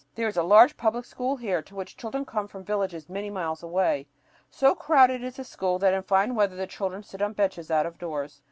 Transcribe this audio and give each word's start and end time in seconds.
There 0.15 0.27
is 0.27 0.35
a 0.35 0.41
large 0.41 0.77
public 0.77 1.05
school 1.05 1.35
here, 1.35 1.61
to 1.61 1.75
which 1.75 1.95
children 1.95 2.25
come 2.25 2.47
from 2.47 2.63
villages 2.63 3.07
many 3.07 3.29
miles 3.29 3.61
away. 3.61 4.07
So 4.49 4.73
crowded 4.73 5.23
is 5.23 5.35
the 5.35 5.43
school 5.43 5.77
that 5.77 5.93
in 5.93 6.01
fine 6.01 6.33
weather 6.33 6.55
the 6.55 6.65
children 6.65 7.03
sit 7.03 7.21
on 7.21 7.33
benches 7.33 7.69
out 7.69 7.85
of 7.85 7.99
doors. 7.99 8.39